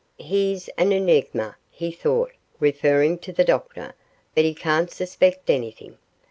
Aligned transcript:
'He's 0.17 0.67
an 0.79 0.91
enigma,' 0.91 1.57
he 1.69 1.91
thought, 1.91 2.31
referring 2.59 3.19
to 3.19 3.31
the 3.31 3.43
doctor; 3.43 3.93
'but 4.33 4.43
he 4.43 4.55
can't 4.55 4.89
suspect 4.89 5.47
anything. 5.51 5.99